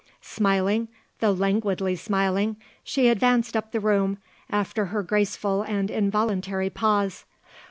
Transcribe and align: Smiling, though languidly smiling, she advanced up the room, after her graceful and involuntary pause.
Smiling, 0.23 0.87
though 1.19 1.29
languidly 1.31 1.95
smiling, 1.95 2.55
she 2.83 3.07
advanced 3.07 3.55
up 3.55 3.71
the 3.71 3.79
room, 3.79 4.17
after 4.49 4.85
her 4.87 5.03
graceful 5.03 5.61
and 5.61 5.91
involuntary 5.91 6.71
pause. 6.71 7.23